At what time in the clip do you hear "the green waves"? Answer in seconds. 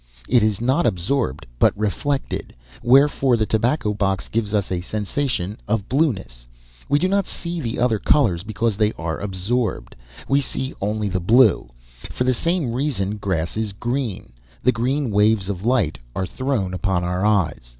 14.63-15.49